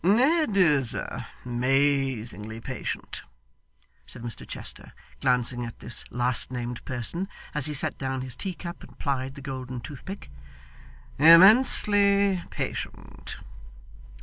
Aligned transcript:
'Ned 0.03 0.57
is 0.57 0.97
amazingly 1.45 2.59
patient!' 2.59 3.21
said 4.07 4.23
Mr 4.23 4.47
Chester, 4.47 4.93
glancing 5.19 5.63
at 5.63 5.77
this 5.77 6.05
last 6.09 6.49
named 6.49 6.83
person 6.85 7.27
as 7.53 7.67
he 7.67 7.73
set 7.75 7.99
down 7.99 8.21
his 8.21 8.35
teacup 8.35 8.81
and 8.81 8.97
plied 8.97 9.35
the 9.35 9.41
golden 9.41 9.79
toothpick, 9.79 10.31
'immensely 11.19 12.41
patient! 12.49 13.37